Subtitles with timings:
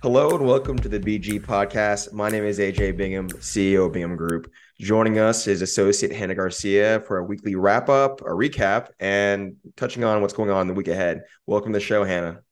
[0.00, 2.12] Hello and welcome to the BG podcast.
[2.12, 4.48] My name is AJ Bingham, CEO of Bingham Group.
[4.78, 10.04] Joining us is Associate Hannah Garcia for a weekly wrap up, a recap, and touching
[10.04, 11.22] on what's going on in the week ahead.
[11.48, 12.42] Welcome to the show, Hannah.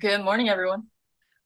[0.00, 0.88] Good morning, everyone.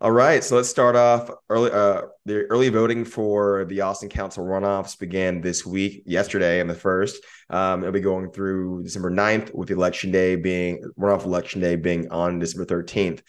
[0.01, 1.71] All right, so let's start off early.
[1.71, 6.75] Uh, the early voting for the Austin Council runoffs began this week, yesterday, and the
[6.75, 7.23] first.
[7.51, 11.77] Um, it'll be going through December 9th, with the election day being runoff election day
[11.77, 13.21] being on December 13th.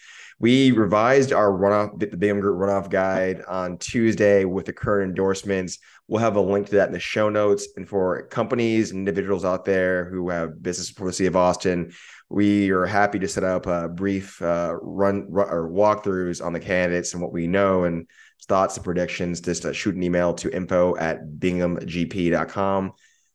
[0.42, 5.78] We revised our runoff, the Bingham Group runoff guide on Tuesday with the current endorsements.
[6.08, 7.68] We'll have a link to that in the show notes.
[7.76, 11.92] And for companies and individuals out there who have business for the city of Austin,
[12.28, 16.58] we are happy to set up a brief uh, run, run, or walkthroughs on the
[16.58, 18.08] candidates and what we know and
[18.48, 19.40] thoughts and predictions.
[19.40, 22.92] Just uh, shoot an email to info at binghamgp.com.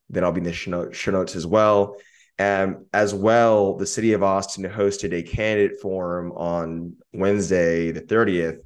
[0.09, 1.95] Then I'll be in the show notes as well.
[2.39, 8.59] And as well, the city of Austin hosted a candidate forum on Wednesday, the 30th,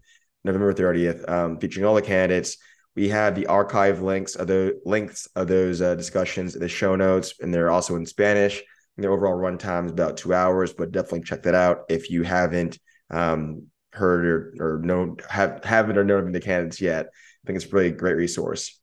[0.43, 2.57] November 30th, um, featuring all the candidates.
[2.95, 6.97] We have the archive links of the links of those uh, discussions in the show
[6.97, 8.61] notes, and they're also in Spanish.
[8.97, 12.23] And their overall runtime is about two hours, but definitely check that out if you
[12.23, 12.77] haven't
[13.09, 17.05] um, heard or, or known have haven't or known of the candidates yet.
[17.05, 18.79] I think it's really a great resource.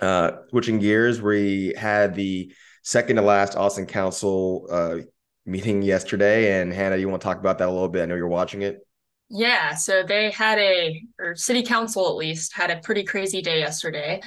[0.00, 2.52] Uh, switching gears, we had the
[2.86, 4.98] second to last Austin Council uh,
[5.44, 6.60] meeting yesterday.
[6.60, 8.04] And Hannah, you want to talk about that a little bit?
[8.04, 8.86] I know you're watching it.
[9.28, 13.58] Yeah, so they had a, or city council at least, had a pretty crazy day
[13.58, 14.20] yesterday.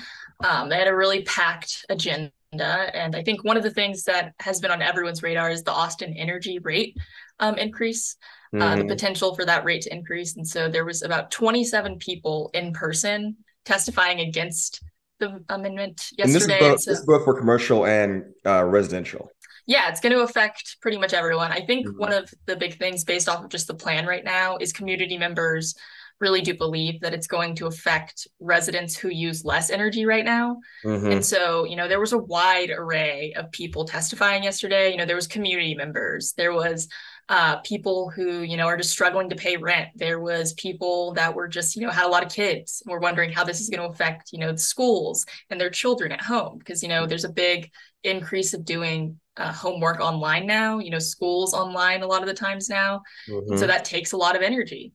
[0.43, 2.31] Um, they had a really packed agenda.
[2.51, 5.71] And I think one of the things that has been on everyone's radar is the
[5.71, 6.97] Austin energy rate
[7.39, 8.17] um, increase,
[8.53, 8.61] mm-hmm.
[8.61, 8.89] uh, the mm-hmm.
[8.89, 10.35] potential for that rate to increase.
[10.35, 14.83] And so there was about 27 people in person testifying against
[15.19, 16.23] the amendment yesterday.
[16.23, 19.31] And this is both, so, this is both for commercial and uh, residential.
[19.67, 21.51] Yeah, it's going to affect pretty much everyone.
[21.51, 21.99] I think mm-hmm.
[21.99, 25.17] one of the big things based off of just the plan right now is community
[25.17, 25.75] members
[26.19, 30.57] really do believe that it's going to affect residents who use less energy right now.
[30.83, 31.11] Mm-hmm.
[31.11, 34.91] And so, you know, there was a wide array of people testifying yesterday.
[34.91, 36.87] You know, there was community members, there was
[37.29, 39.89] uh, people who you know are just struggling to pay rent.
[39.95, 42.81] There was people that were just you know had a lot of kids.
[42.87, 46.11] We're wondering how this is going to affect you know the schools and their children
[46.11, 47.71] at home because you know there's a big
[48.03, 50.79] increase of doing uh, homework online now.
[50.79, 53.57] You know schools online a lot of the times now, mm-hmm.
[53.57, 54.91] so that takes a lot of energy.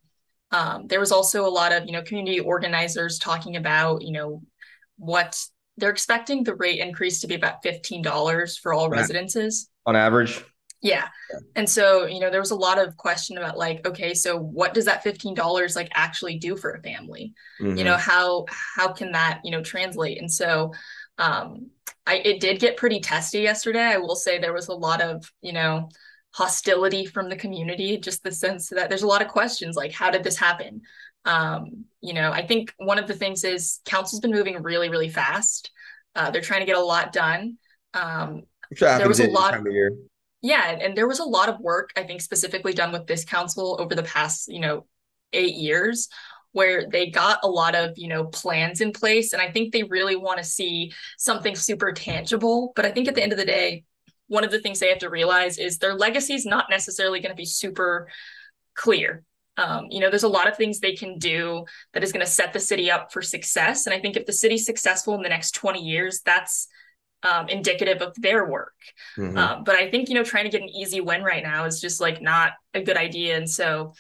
[0.50, 4.42] Um, there was also a lot of you know community organizers talking about you know
[4.98, 5.40] what
[5.76, 10.44] they're expecting the rate increase to be about fifteen dollars for all residences on average
[10.84, 11.08] yeah.
[11.56, 14.74] And so, you know, there was a lot of question about like, okay, so what
[14.74, 17.32] does that $15 like actually do for a family?
[17.58, 17.78] Mm-hmm.
[17.78, 20.20] You know, how how can that, you know, translate?
[20.20, 20.72] And so
[21.16, 21.70] um
[22.06, 23.80] I it did get pretty testy yesterday.
[23.80, 25.88] I will say there was a lot of, you know,
[26.32, 30.10] hostility from the community, just the sense that there's a lot of questions like how
[30.10, 30.82] did this happen?
[31.24, 35.08] Um, you know, I think one of the things is council's been moving really, really
[35.08, 35.70] fast.
[36.14, 37.56] Uh, they're trying to get a lot done.
[37.94, 38.42] Um,
[38.78, 39.90] there was a lot of year
[40.44, 43.76] yeah and there was a lot of work i think specifically done with this council
[43.80, 44.86] over the past you know
[45.32, 46.08] eight years
[46.52, 49.82] where they got a lot of you know plans in place and i think they
[49.82, 53.44] really want to see something super tangible but i think at the end of the
[53.44, 53.82] day
[54.28, 57.30] one of the things they have to realize is their legacy is not necessarily going
[57.30, 58.08] to be super
[58.74, 59.22] clear.
[59.56, 62.30] Um, you know there's a lot of things they can do that is going to
[62.30, 65.28] set the city up for success and i think if the city's successful in the
[65.28, 66.66] next 20 years that's
[67.24, 68.74] um, indicative of their work.
[69.16, 69.36] Mm-hmm.
[69.36, 71.80] Um, but I think you know trying to get an easy win right now is
[71.80, 73.36] just like not a good idea.
[73.36, 73.94] And so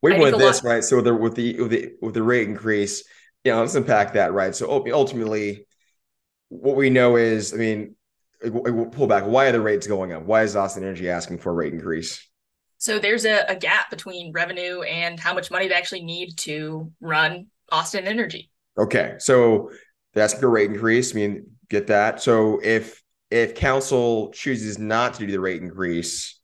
[0.00, 0.84] we with this lot- right.
[0.84, 3.04] So the, with the with the with the rate increase,
[3.44, 4.54] you know, let's unpack that right.
[4.54, 5.66] So ultimately,
[6.48, 7.96] what we know is, I mean,
[8.42, 9.24] we'll pull back.
[9.24, 10.22] Why are the rates going up?
[10.22, 12.24] Why is Austin Energy asking for a rate increase?
[12.80, 16.92] So there's a, a gap between revenue and how much money they actually need to
[17.00, 18.50] run Austin Energy.
[18.78, 19.72] Okay, so
[20.14, 21.12] that's the rate increase.
[21.12, 22.22] I mean, Get that.
[22.22, 26.40] So if if council chooses not to do the rate increase,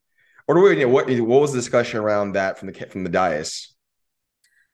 [0.47, 3.05] or do we, you know, what what was the discussion around that from the from
[3.05, 3.75] the dais?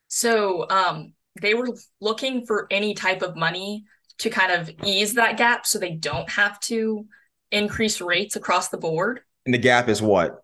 [0.08, 1.68] So um, they were
[2.00, 3.84] looking for any type of money
[4.18, 7.06] to kind of ease that gap, so they don't have to
[7.52, 9.20] increase rates across the board.
[9.46, 10.42] And the gap is what?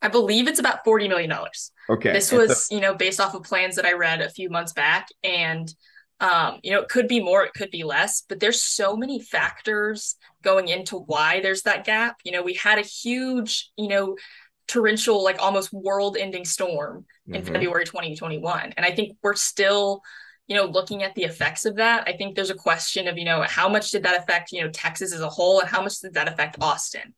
[0.00, 1.72] I believe it's about forty million dollars.
[1.88, 2.12] Okay.
[2.12, 5.08] This was, you know, based off of plans that I read a few months back,
[5.24, 5.72] and
[6.20, 9.20] um, you know, it could be more, it could be less, but there's so many
[9.20, 12.16] factors going into why there's that gap.
[12.24, 14.16] You know, we had a huge, you know,
[14.68, 17.52] torrential, like almost world ending storm in mm-hmm.
[17.52, 18.74] February 2021.
[18.76, 20.02] And I think we're still,
[20.46, 22.04] you know, looking at the effects of that.
[22.06, 24.70] I think there's a question of, you know, how much did that affect, you know,
[24.70, 27.14] Texas as a whole and how much did that affect Austin?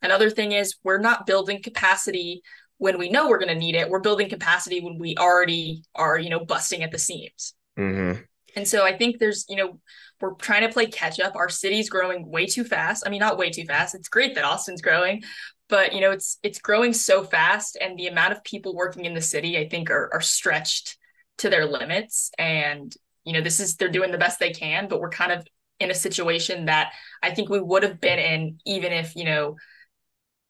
[0.00, 2.42] Another thing is we're not building capacity
[2.78, 6.16] when we know we're going to need it we're building capacity when we already are
[6.16, 8.20] you know busting at the seams mm-hmm.
[8.56, 9.80] and so i think there's you know
[10.20, 11.36] we're trying to play catch up.
[11.36, 13.04] Our city's growing way too fast.
[13.06, 13.94] I mean not way too fast.
[13.94, 15.22] It's great that austin's growing
[15.68, 19.14] but you know it's it's growing so fast and the amount of people working in
[19.14, 20.96] the city i think are, are stretched
[21.38, 22.30] to their limits.
[22.38, 22.92] And
[23.24, 25.46] you know this is they're doing the best they can but we're kind of
[25.80, 26.92] in a situation that
[27.22, 29.56] i think we would have been in even if you know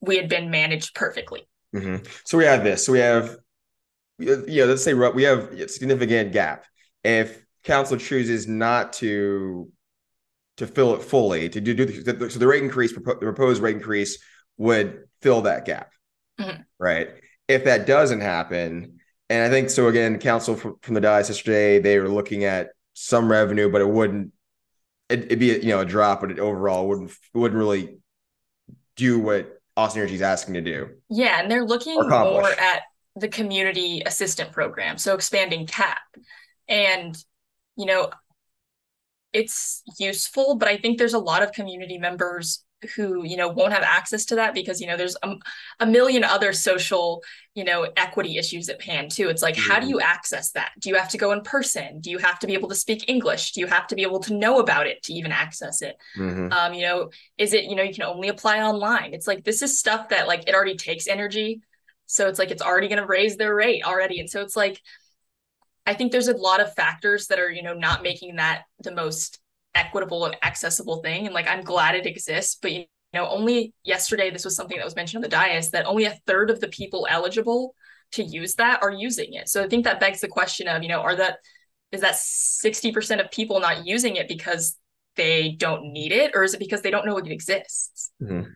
[0.00, 1.48] we had been managed perfectly.
[1.74, 2.06] Mm-hmm.
[2.24, 2.86] so we have this.
[2.86, 3.36] So we have
[4.18, 6.64] you know let's say we have a significant gap
[7.04, 9.70] if council chooses not to
[10.56, 13.76] to fill it fully to do, do the, so the rate increase the proposed rate
[13.76, 14.18] increase
[14.56, 15.92] would fill that gap
[16.40, 16.60] mm-hmm.
[16.78, 17.10] right
[17.46, 18.98] if that doesn't happen
[19.30, 19.88] and I think so.
[19.88, 23.88] Again, council from, from the dais yesterday, they were looking at some revenue, but it
[23.88, 24.32] wouldn't.
[25.08, 27.98] It, would be a, you know a drop, but it overall wouldn't it wouldn't really
[28.96, 30.88] do what Austin Energy is asking to do.
[31.08, 32.82] Yeah, and they're looking more at
[33.16, 35.98] the community assistant program, so expanding CAP,
[36.68, 37.16] and
[37.76, 38.10] you know,
[39.32, 43.72] it's useful, but I think there's a lot of community members who you know won't
[43.72, 45.34] have access to that because you know there's a,
[45.80, 47.22] a million other social
[47.54, 49.28] you know equity issues at pan too.
[49.28, 49.70] It's like mm-hmm.
[49.70, 49.94] how do mm-hmm.
[49.94, 50.70] you access that?
[50.78, 52.00] Do you have to go in person?
[52.00, 53.52] Do you have to be able to speak english?
[53.52, 55.96] Do you have to be able to know about it to even access it?
[56.16, 56.52] Mm-hmm.
[56.52, 59.12] um you know is it you know you can only apply online.
[59.12, 61.62] It's like this is stuff that like it already takes energy.
[62.06, 64.18] So it's like it's already going to raise their rate already.
[64.18, 64.80] And so it's like
[65.88, 68.92] i think there's a lot of factors that are you know not making that the
[68.92, 69.40] most
[69.78, 71.26] equitable and accessible thing.
[71.26, 74.84] And like, I'm glad it exists, but you know, only yesterday, this was something that
[74.84, 77.74] was mentioned on the dais that only a third of the people eligible
[78.12, 79.48] to use that are using it.
[79.48, 81.38] So I think that begs the question of, you know, are that,
[81.92, 84.76] is that 60% of people not using it because
[85.16, 88.10] they don't need it or is it because they don't know it exists?
[88.22, 88.50] Mm-hmm.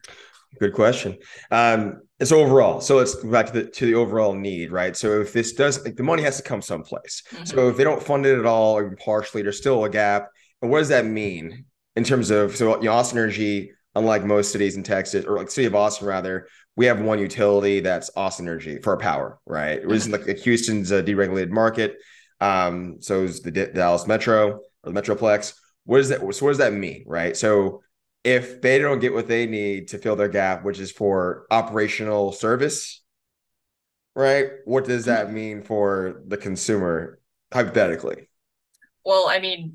[0.60, 1.18] Good question.
[1.50, 4.96] Um, so overall, so let's go back to the to the overall need, right?
[4.96, 7.22] So if this does, like, the money has to come someplace.
[7.30, 7.44] Mm-hmm.
[7.44, 10.28] So if they don't fund it at all or partially, there's still a gap.
[10.60, 11.64] And what does that mean
[11.96, 15.50] in terms of so you know, Austin Energy, unlike most cities in Texas or like
[15.50, 16.46] city of Austin rather,
[16.76, 19.78] we have one utility that's Austin Energy for our power, right?
[19.78, 21.96] It was like Houston's a deregulated market.
[22.40, 25.54] Um, so is the D- Dallas Metro or the Metroplex.
[25.84, 26.20] What does that?
[26.20, 27.36] So what does that mean, right?
[27.36, 27.82] So
[28.24, 32.32] if they don't get what they need to fill their gap, which is for operational
[32.32, 33.02] service,
[34.14, 34.50] right?
[34.64, 35.34] What does that mm-hmm.
[35.34, 37.20] mean for the consumer
[37.52, 38.28] hypothetically?
[39.04, 39.74] Well, I mean,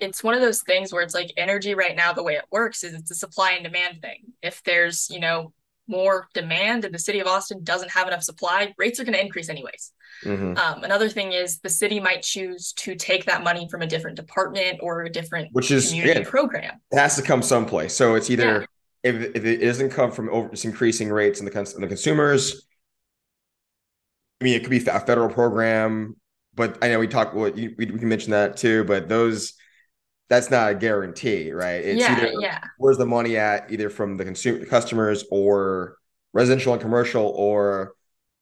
[0.00, 2.84] it's one of those things where it's like energy right now the way it works
[2.84, 5.52] is it's a supply and demand thing if there's you know
[5.88, 9.20] more demand and the city of austin doesn't have enough supply rates are going to
[9.20, 9.92] increase anyways.
[10.24, 10.56] Mm-hmm.
[10.56, 14.16] um, another thing is the city might choose to take that money from a different
[14.16, 16.80] department or a different which is community again, program.
[16.90, 17.94] It has to come someplace.
[17.94, 18.66] So it's either
[19.02, 19.10] yeah.
[19.10, 22.66] if, if it doesn't come from over it's increasing rates in the, in the consumers.
[24.40, 26.16] I mean it could be a federal program
[26.54, 29.54] but i know we talked well, we, we mentioned that too but those
[30.32, 31.84] that's not a guarantee, right?
[31.84, 32.58] It's yeah, either yeah.
[32.78, 35.98] where's the money at, either from the consumer customers or
[36.32, 37.92] residential and commercial or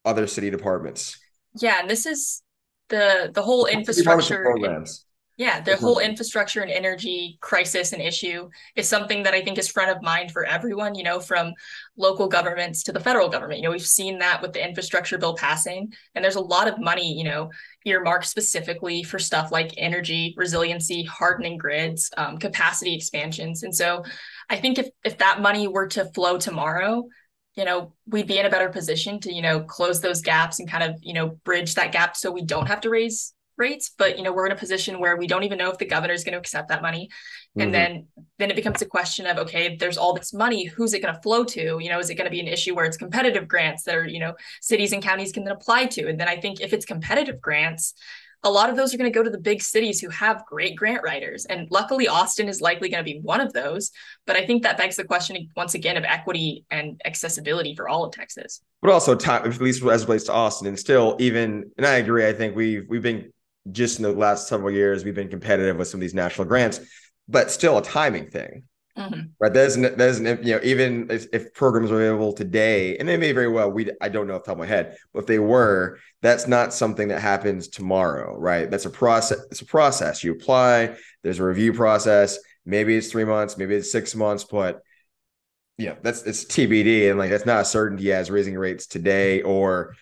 [0.04, 1.19] other city departments.
[1.56, 2.42] Yeah, and this is
[2.90, 5.04] the the whole infrastructure programs.
[5.40, 9.70] Yeah, the whole infrastructure and energy crisis and issue is something that I think is
[9.70, 11.54] front of mind for everyone, you know, from
[11.96, 13.58] local governments to the federal government.
[13.58, 16.78] You know, we've seen that with the infrastructure bill passing, and there's a lot of
[16.78, 17.50] money, you know,
[17.87, 23.62] earmarked specifically for stuff like energy resiliency, hardening grids, um, capacity expansions.
[23.62, 24.04] And so
[24.50, 27.09] I think if if that money were to flow tomorrow,
[27.54, 30.68] you know, we'd be in a better position to, you know, close those gaps and
[30.68, 34.19] kind of, you know, bridge that gap so we don't have to raise rates but
[34.19, 36.25] you know we're in a position where we don't even know if the governor is
[36.25, 37.09] going to accept that money.
[37.57, 37.73] And mm-hmm.
[37.73, 38.07] then
[38.38, 41.21] then it becomes a question of okay there's all this money who's it going to
[41.21, 41.79] flow to?
[41.81, 44.07] You know is it going to be an issue where it's competitive grants that are
[44.07, 46.09] you know cities and counties can then apply to?
[46.09, 47.95] And then i think if it's competitive grants
[48.43, 50.75] a lot of those are going to go to the big cities who have great
[50.75, 51.45] grant writers.
[51.45, 53.90] And luckily austin is likely going to be one of those.
[54.26, 58.05] But i think that begs the question once again of equity and accessibility for all
[58.05, 58.62] of texas.
[58.83, 61.95] But also time at least as it relates to austin and still even and i
[61.95, 63.31] agree i think we've we've been
[63.71, 66.81] just in the last several years, we've been competitive with some of these national grants,
[67.29, 68.64] but still a timing thing.
[68.99, 69.21] Mm-hmm.
[69.38, 69.52] Right.
[69.52, 73.17] There's an, there's an, you know, even if, if, programs are available today, and they
[73.17, 75.26] may very well, we, I don't know off the top of my head, but if
[75.26, 78.37] they were, that's not something that happens tomorrow.
[78.37, 78.71] Right.
[78.71, 79.38] That's a process.
[79.50, 80.25] It's a process.
[80.25, 82.38] You apply, there's a review process.
[82.67, 84.83] Maybe it's three months, maybe it's six months, but
[85.79, 87.09] yeah, that's it's TBD.
[87.09, 89.95] And like, that's not a certainty as raising rates today or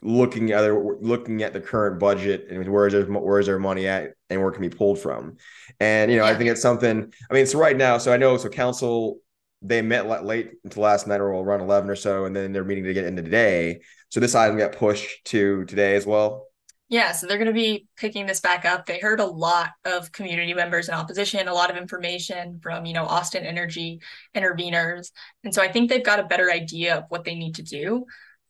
[0.00, 3.58] looking at other looking at the current budget and where is there where is there
[3.58, 5.36] money at and where can be pulled from
[5.80, 6.30] and you know yeah.
[6.30, 9.18] i think it's something i mean it's right now so i know so council
[9.62, 12.84] they met late into last night or around 11 or so, and then they're meeting
[12.84, 13.80] to get into today.
[14.08, 16.46] So this item got pushed to today as well.
[16.90, 18.86] Yeah, so they're going to be picking this back up.
[18.86, 22.94] They heard a lot of community members in opposition, a lot of information from, you
[22.94, 24.00] know, Austin Energy
[24.34, 25.10] interveners.
[25.44, 28.06] And so I think they've got a better idea of what they need to do.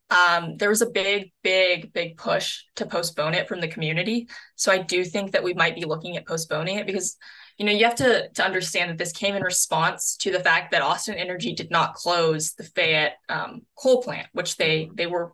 [0.09, 4.27] Um, there was a big, big, big push to postpone it from the community.
[4.55, 7.15] So I do think that we might be looking at postponing it because,
[7.57, 10.71] you know, you have to, to understand that this came in response to the fact
[10.71, 15.33] that Austin Energy did not close the Fayette um, coal plant, which they they were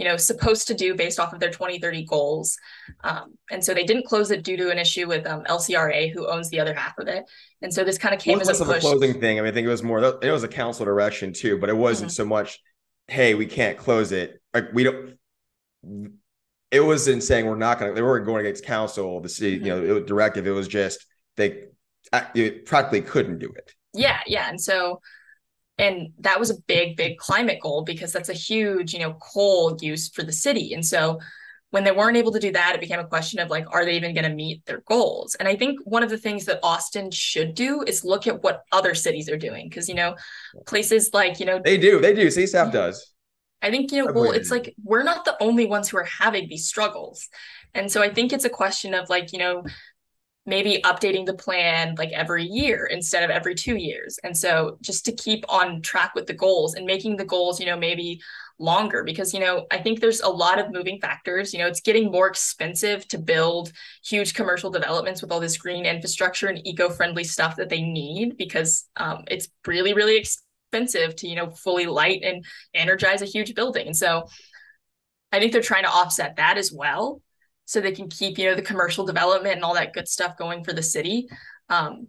[0.00, 2.56] you know supposed to do based off of their 2030 goals
[3.04, 6.26] um, and so they didn't close it due to an issue with um, lcra who
[6.26, 7.22] owns the other half of it
[7.60, 8.80] and so this kind of came as a push.
[8.80, 11.58] closing thing i mean i think it was more it was a council direction too
[11.58, 12.14] but it wasn't mm-hmm.
[12.14, 12.58] so much
[13.10, 14.40] hey we can't close it.
[14.54, 15.18] Like we don't
[16.70, 19.66] it wasn't saying we're not going to they weren't going against council the city mm-hmm.
[19.66, 20.46] you know it, directive.
[20.46, 21.04] It was just
[21.36, 21.64] they
[22.34, 23.74] it practically couldn't do it.
[23.92, 24.48] Yeah yeah.
[24.48, 25.00] And so
[25.78, 29.76] and that was a big big climate goal because that's a huge you know coal
[29.80, 30.72] use for the city.
[30.74, 31.18] And so
[31.70, 33.96] when they weren't able to do that it became a question of like are they
[33.96, 35.34] even going to meet their goals?
[35.36, 38.62] And i think one of the things that austin should do is look at what
[38.72, 40.16] other cities are doing because you know
[40.66, 43.12] places like you know they do they do CSAP does.
[43.62, 46.48] I think you know well it's like we're not the only ones who are having
[46.48, 47.28] these struggles.
[47.74, 49.64] And so i think it's a question of like you know
[50.46, 54.18] maybe updating the plan like every year instead of every two years.
[54.24, 57.66] And so just to keep on track with the goals and making the goals, you
[57.66, 58.20] know, maybe
[58.58, 61.52] longer because, you know, I think there's a lot of moving factors.
[61.52, 63.72] You know, it's getting more expensive to build
[64.04, 68.86] huge commercial developments with all this green infrastructure and eco-friendly stuff that they need because
[68.96, 72.44] um, it's really, really expensive to, you know, fully light and
[72.74, 73.86] energize a huge building.
[73.86, 74.26] And so
[75.32, 77.22] I think they're trying to offset that as well
[77.70, 80.64] so they can keep you know the commercial development and all that good stuff going
[80.64, 81.28] for the city
[81.68, 82.08] um,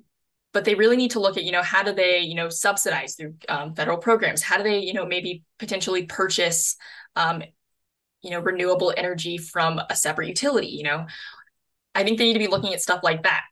[0.53, 3.13] but they really need to look at you know how do they you know subsidize
[3.13, 6.77] through um, federal programs how do they you know maybe potentially purchase
[7.15, 7.43] um,
[8.23, 11.05] you know renewable energy from a separate utility you know
[11.93, 13.43] i think they need to be looking at stuff like that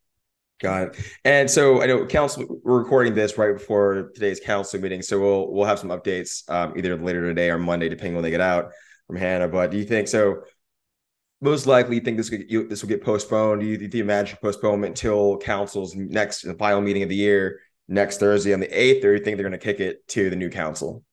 [0.62, 0.98] Got it.
[1.24, 5.54] And so I know council we're recording this right before today's council meeting, so we'll
[5.54, 8.72] we'll have some updates um, either later today or Monday, depending when they get out
[9.08, 9.48] from Hannah.
[9.48, 10.42] But do you think so?
[11.42, 13.62] Most likely you think this could you, this will get postponed.
[13.62, 17.60] Do you, do you imagine postponement until council's next the final meeting of the year
[17.88, 20.36] next Thursday on the eighth, or you think they're going to kick it to the
[20.36, 21.04] new council?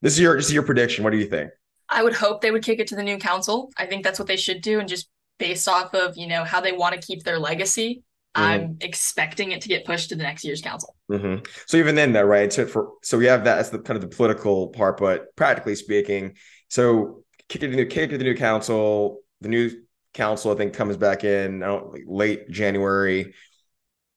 [0.00, 1.04] This is your this is your prediction.
[1.04, 1.50] What do you think?
[1.88, 3.70] I would hope they would kick it to the new council.
[3.76, 5.08] I think that's what they should do, and just
[5.38, 8.02] based off of you know how they want to keep their legacy,
[8.36, 8.46] Mm-hmm.
[8.46, 10.96] I'm expecting it to get pushed to the next year's council.
[11.10, 11.44] Mm-hmm.
[11.66, 12.50] So even then, though, right?
[12.50, 15.74] So for so we have that as the kind of the political part, but practically
[15.74, 16.36] speaking,
[16.68, 19.20] so kick it to the, it to the new council.
[19.40, 19.70] The new
[20.14, 23.34] council, I think, comes back in like late January.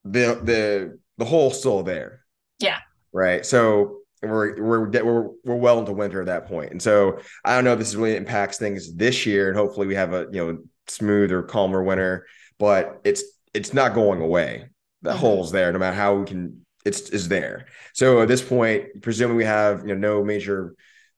[0.05, 2.21] The the the hole's still there.
[2.59, 2.79] Yeah.
[3.11, 3.45] Right.
[3.45, 7.63] So we're we're we're we're well into winter at that point, and so I don't
[7.63, 10.57] know if this really impacts things this year, and hopefully we have a you know
[10.87, 12.25] smooth or calmer winter.
[12.57, 13.23] But it's
[13.53, 14.69] it's not going away.
[15.01, 15.19] The mm-hmm.
[15.19, 16.61] hole's there, no matter how we can.
[16.85, 17.65] It's is there.
[17.93, 20.75] So at this point, presuming we have you know no major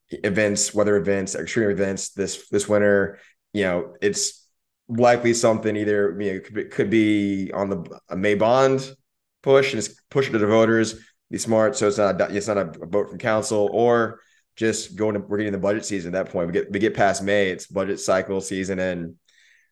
[0.10, 3.20] events, weather events, extreme events this this winter.
[3.54, 4.48] You know, it's
[4.88, 8.96] likely something either you know could be, could be on the a May bond
[9.44, 11.00] push and it's push it to the voters.
[11.30, 14.22] Be smart, so it's not a, it's not a vote from council or
[14.56, 16.48] just going to we're getting the budget season at that point.
[16.48, 19.16] We get we get past May, it's budget cycle season, and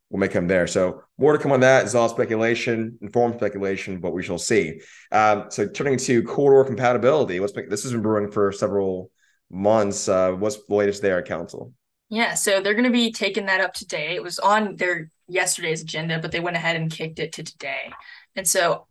[0.09, 0.67] we'll make them there.
[0.67, 1.85] So more to come on that.
[1.85, 4.81] It's all speculation, informed speculation, but we shall see.
[5.11, 9.11] Um, so turning to corridor compatibility, what's this has been brewing for several
[9.49, 10.07] months.
[10.07, 11.73] Uh, what's the latest there at council?
[12.09, 14.15] Yeah, so they're going to be taking that up today.
[14.15, 17.91] It was on their yesterday's agenda, but they went ahead and kicked it to today.
[18.35, 18.87] And so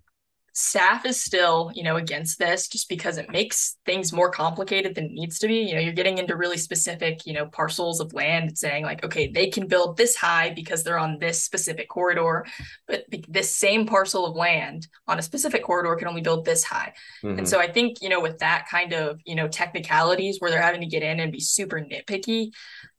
[0.57, 5.07] staff is still, you know, against this just because it makes things more complicated than
[5.07, 5.57] it needs to be.
[5.57, 9.27] You know, you're getting into really specific, you know, parcels of land saying like, okay,
[9.27, 12.47] they can build this high because they're on this specific corridor,
[12.87, 16.95] but this same parcel of land on a specific corridor can only build this high.
[17.25, 17.39] Mm-hmm.
[17.39, 20.63] And so I think, you know, with that kind of, you know, technicalities where they're
[20.63, 22.53] having to get in and be super nitpicky,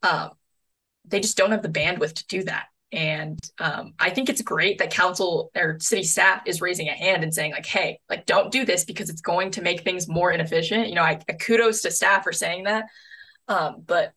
[0.03, 0.31] um,
[1.05, 2.65] they just don't have the bandwidth to do that.
[2.91, 7.23] And um, I think it's great that council or city staff is raising a hand
[7.23, 10.31] and saying like, "Hey, like, don't do this because it's going to make things more
[10.31, 12.85] inefficient." You know, I, I kudos to staff for saying that.
[13.47, 14.13] Um, but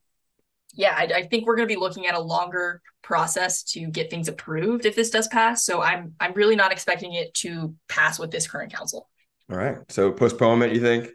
[0.74, 4.10] yeah, I, I think we're going to be looking at a longer process to get
[4.10, 5.64] things approved if this does pass.
[5.64, 9.08] So I'm I'm really not expecting it to pass with this current council.
[9.50, 9.78] All right.
[9.88, 11.08] So postponement, you think?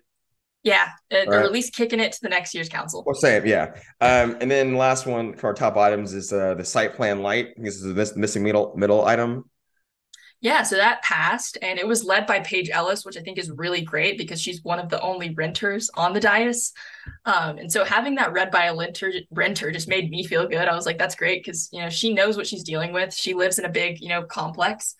[0.64, 1.46] Yeah, it, or right.
[1.46, 3.04] at least kicking it to the next year's council.
[3.06, 3.76] We'll yeah.
[4.00, 7.50] Um, and then last one for our top items is uh, the site plan light.
[7.58, 9.44] This is the miss- missing middle middle item.
[10.44, 13.50] Yeah, so that passed and it was led by Paige Ellis, which I think is
[13.50, 16.74] really great because she's one of the only renters on the dais.
[17.24, 20.68] Um, and so having that read by a renter, renter just made me feel good.
[20.68, 23.14] I was like, that's great because, you know, she knows what she's dealing with.
[23.14, 24.96] She lives in a big, you know, complex.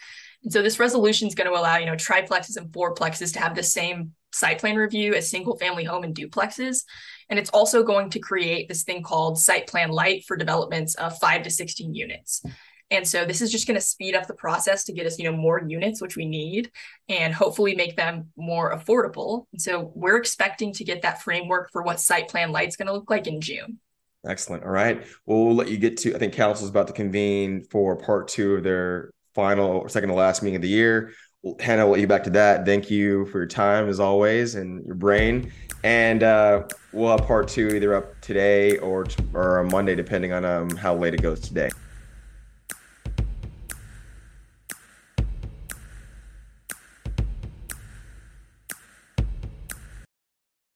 [0.46, 3.54] And so this resolution is going to allow, you know, triplexes and fourplexes to have
[3.54, 6.84] the same site plan review as single family home and duplexes.
[7.30, 11.18] And it's also going to create this thing called site plan light for developments of
[11.20, 12.44] five to 16 units.
[12.92, 15.30] And so this is just going to speed up the process to get us, you
[15.30, 16.70] know, more units, which we need,
[17.10, 19.46] and hopefully make them more affordable.
[19.52, 22.88] And so we're expecting to get that framework for what site plan light is going
[22.88, 23.80] to look like in June.
[24.28, 24.64] Excellent.
[24.64, 25.06] All right.
[25.26, 28.28] Well, we'll let you get to, I think council is about to convene for part
[28.28, 31.14] two of their final second to last meeting of the year.
[31.60, 32.66] Hannah, we'll let you back to that.
[32.66, 35.52] Thank you for your time as always and your brain.
[35.84, 40.70] And uh, we'll have part two either up today or, or Monday, depending on um,
[40.70, 41.70] how late it goes today.